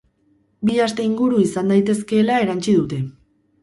[0.69, 3.05] Bi aste inguru izan daitezkeela erantsi dute.